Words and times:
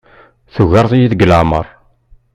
Tugareḍ-iyi 0.53 1.07
deg 1.11 1.21
leɛmeṛ. 1.25 1.65